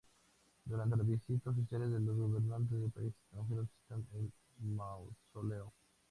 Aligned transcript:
Durante 0.65 0.97
las 0.97 1.05
visitas 1.05 1.53
oficiales, 1.55 1.89
los 2.01 2.17
gobernantes 2.17 2.81
de 2.81 2.89
países 2.89 3.15
extranjeros 3.29 3.67
visitan 3.87 4.17
el 4.57 4.65
mausoleo. 4.71 5.71